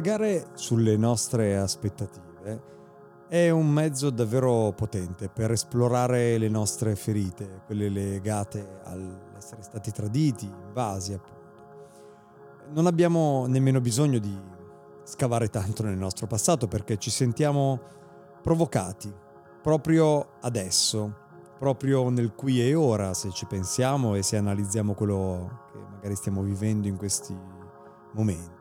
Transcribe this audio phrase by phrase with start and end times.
[0.00, 2.62] Indagare sulle nostre aspettative
[3.28, 10.46] è un mezzo davvero potente per esplorare le nostre ferite, quelle legate all'essere stati traditi,
[10.46, 12.70] invasi appunto.
[12.70, 14.34] Non abbiamo nemmeno bisogno di
[15.04, 17.78] scavare tanto nel nostro passato perché ci sentiamo
[18.40, 19.14] provocati
[19.60, 21.14] proprio adesso,
[21.58, 26.40] proprio nel qui e ora, se ci pensiamo e se analizziamo quello che magari stiamo
[26.40, 27.36] vivendo in questi
[28.14, 28.59] momenti.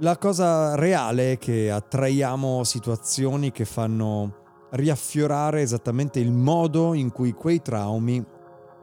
[0.00, 7.32] La cosa reale è che attraiamo situazioni che fanno riaffiorare esattamente il modo in cui
[7.32, 8.24] quei traumi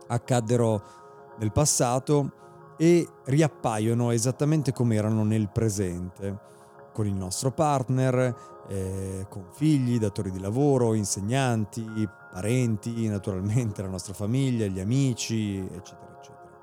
[0.07, 0.83] accaddero
[1.39, 6.37] nel passato e riappaiono esattamente come erano nel presente,
[6.91, 8.35] con il nostro partner,
[8.67, 16.17] eh, con figli, datori di lavoro, insegnanti, parenti, naturalmente la nostra famiglia, gli amici, eccetera,
[16.17, 16.59] eccetera.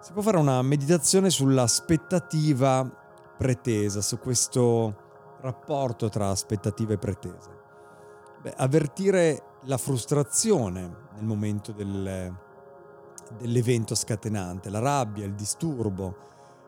[0.00, 3.02] Si può fare una meditazione sull'aspettativa
[3.36, 5.02] pretesa, su questo
[5.40, 7.50] rapporto tra aspettative e pretese.
[8.42, 10.80] Beh, avvertire la frustrazione
[11.14, 12.34] nel momento del,
[13.38, 16.16] dell'evento scatenante, la rabbia, il disturbo,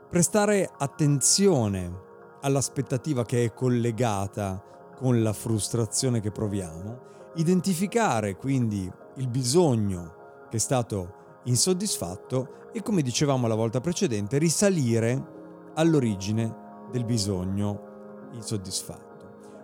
[0.09, 2.04] prestare attenzione
[2.43, 4.62] all'aspettativa che è collegata
[4.97, 7.00] con la frustrazione che proviamo,
[7.37, 15.34] identificare quindi il bisogno che è stato insoddisfatto e come dicevamo la volta precedente risalire
[15.76, 19.04] all'origine del bisogno insoddisfatto.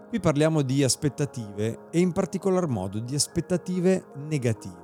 [0.09, 4.81] Qui parliamo di aspettative e in particolar modo di aspettative negative.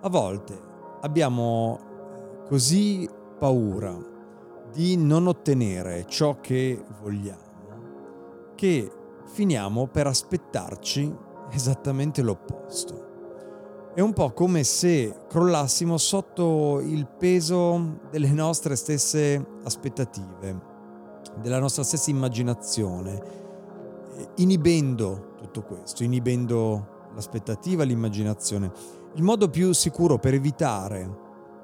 [0.00, 0.58] A volte
[1.00, 3.08] abbiamo eh, così
[3.38, 3.96] paura
[4.72, 7.44] di non ottenere ciò che vogliamo
[8.54, 8.90] che
[9.26, 11.14] finiamo per aspettarci
[11.50, 13.03] esattamente l'opposto.
[13.94, 20.60] È un po' come se crollassimo sotto il peso delle nostre stesse aspettative,
[21.40, 23.22] della nostra stessa immaginazione,
[24.38, 28.72] inibendo tutto questo, inibendo l'aspettativa, l'immaginazione.
[29.14, 31.18] Il modo più sicuro per evitare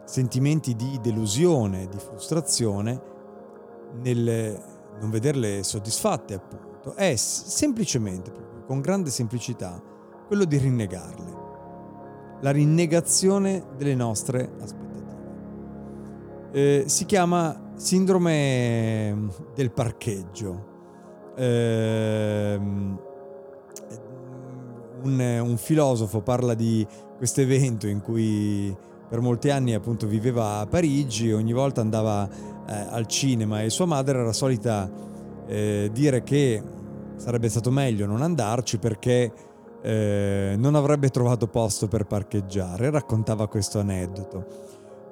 [0.05, 3.03] sentimenti di delusione, di frustrazione,
[4.03, 4.62] nel
[5.01, 8.33] non vederle soddisfatte appunto, è semplicemente,
[8.69, 9.83] con grande semplicità,
[10.29, 11.30] quello di rinnegarle
[12.41, 14.89] la rinnegazione delle nostre aspettative.
[16.53, 20.69] Eh, si chiama sindrome del parcheggio.
[21.37, 22.59] Eh,
[25.03, 26.87] un, un, filosofo parla di
[27.17, 28.76] questo evento in cui
[29.09, 33.87] per molti anni appunto viveva a Parigi, ogni volta andava eh, al cinema e sua
[33.87, 34.91] madre era solita
[35.47, 36.62] eh, dire che
[37.17, 39.32] sarebbe stato meglio non andarci perché
[39.82, 44.47] eh, non avrebbe trovato posto per parcheggiare, raccontava questo aneddoto.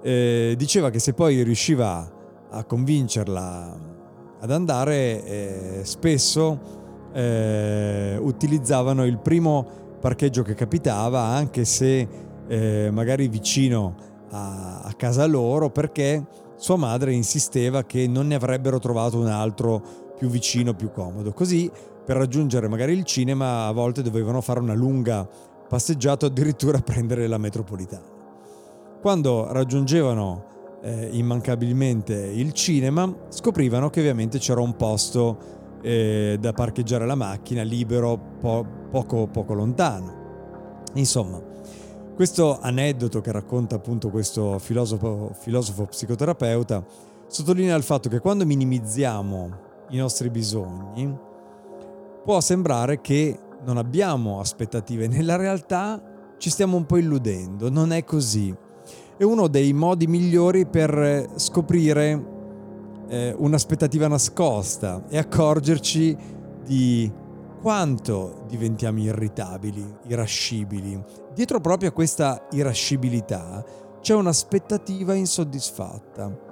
[0.02, 2.10] Eh, diceva che se poi riusciva
[2.50, 3.96] a convincerla
[4.40, 6.76] ad andare, eh, spesso
[7.12, 9.66] eh, utilizzavano il primo
[10.00, 12.08] parcheggio che capitava, anche se
[12.46, 13.94] eh, magari vicino
[14.30, 16.24] a, a casa loro, perché
[16.56, 19.82] sua madre insisteva che non ne avrebbero trovato un altro
[20.16, 21.32] più vicino, più comodo.
[21.32, 21.70] Così
[22.08, 25.28] per raggiungere magari il cinema a volte dovevano fare una lunga
[25.68, 28.16] passeggiato addirittura prendere la metropolitana.
[29.02, 35.36] Quando raggiungevano eh, immancabilmente il cinema, scoprivano che ovviamente c'era un posto
[35.82, 40.86] eh, da parcheggiare la macchina libero po- poco, poco lontano.
[40.94, 41.38] Insomma,
[42.14, 46.82] questo aneddoto che racconta appunto questo filosofo, filosofo psicoterapeuta
[47.26, 51.26] sottolinea il fatto che quando minimizziamo i nostri bisogni
[52.28, 58.04] può sembrare che non abbiamo aspettative, nella realtà ci stiamo un po' illudendo, non è
[58.04, 58.54] così.
[59.16, 62.26] È uno dei modi migliori per scoprire
[63.08, 66.14] eh, un'aspettativa nascosta e accorgerci
[66.66, 67.10] di
[67.62, 71.02] quanto diventiamo irritabili, irascibili.
[71.32, 73.64] Dietro proprio a questa irascibilità
[74.02, 76.46] c'è un'aspettativa insoddisfatta.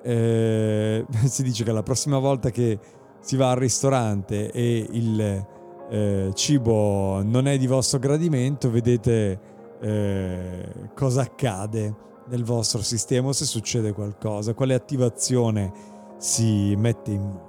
[0.00, 2.78] Eh, si dice che la prossima volta che
[3.20, 5.46] si va al ristorante e il
[5.90, 9.40] eh, cibo non è di vostro gradimento, vedete
[9.80, 15.72] eh, cosa accade nel vostro sistema se succede qualcosa, quale attivazione
[16.18, 17.46] si mette in moto.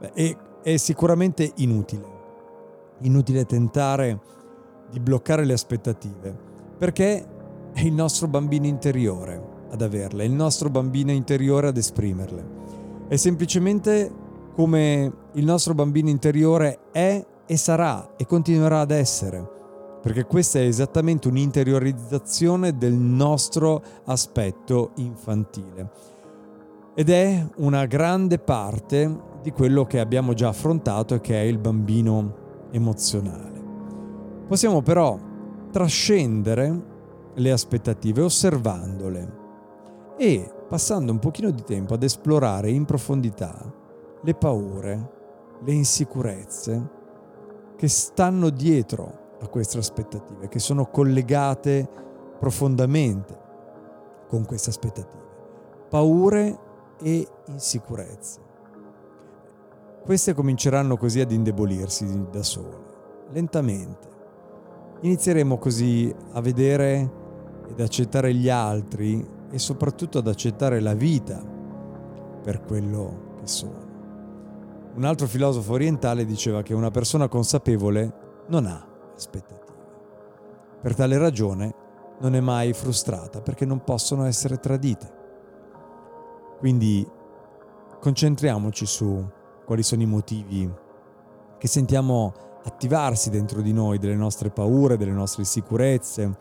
[0.00, 2.04] Beh, è sicuramente inutile,
[3.00, 4.20] inutile tentare
[4.90, 6.36] di bloccare le aspettative,
[6.76, 7.26] perché
[7.72, 12.56] è il nostro bambino interiore ad averle, è il nostro bambino interiore ad esprimerle.
[13.08, 14.12] È semplicemente
[14.58, 19.48] come il nostro bambino interiore è e sarà e continuerà ad essere
[20.02, 25.90] perché questa è esattamente un'interiorizzazione del nostro aspetto infantile
[26.92, 31.58] ed è una grande parte di quello che abbiamo già affrontato e che è il
[31.58, 33.62] bambino emozionale.
[34.48, 35.16] Possiamo però
[35.70, 36.82] trascendere
[37.34, 39.36] le aspettative osservandole
[40.18, 43.77] e passando un pochino di tempo ad esplorare in profondità
[44.22, 45.10] le paure,
[45.62, 46.96] le insicurezze
[47.76, 51.88] che stanno dietro a queste aspettative, che sono collegate
[52.38, 53.38] profondamente
[54.28, 55.26] con queste aspettative.
[55.88, 56.58] Paure
[57.00, 58.40] e insicurezze.
[60.04, 62.78] Queste cominceranno così ad indebolirsi da sole,
[63.30, 64.08] lentamente.
[65.00, 67.10] Inizieremo così a vedere
[67.68, 71.40] ed accettare gli altri e soprattutto ad accettare la vita
[72.42, 73.87] per quello che sono.
[74.94, 79.76] Un altro filosofo orientale diceva che una persona consapevole non ha aspettative.
[80.80, 81.74] Per tale ragione
[82.20, 85.16] non è mai frustrata perché non possono essere tradite.
[86.58, 87.06] Quindi
[88.00, 89.24] concentriamoci su
[89.64, 90.68] quali sono i motivi
[91.58, 92.32] che sentiamo
[92.64, 96.36] attivarsi dentro di noi, delle nostre paure, delle nostre insicurezze,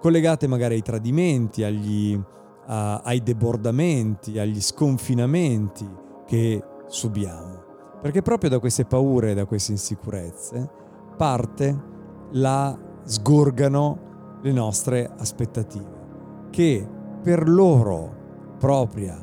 [0.00, 2.20] collegate magari ai tradimenti, agli,
[2.66, 5.88] a, ai debordamenti, agli sconfinamenti
[6.26, 7.71] che subiamo.
[8.02, 10.68] Perché proprio da queste paure da queste insicurezze
[11.16, 11.90] parte
[12.32, 16.86] la sgorgano le nostre aspettative, che
[17.22, 19.16] per loro propria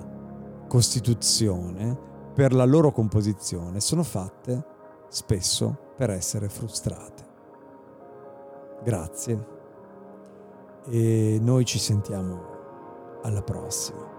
[0.67, 1.97] costituzione,
[2.33, 4.65] per la loro composizione, sono fatte
[5.09, 7.27] spesso per essere frustrate.
[8.81, 9.57] Grazie
[10.85, 14.18] e noi ci sentiamo alla prossima.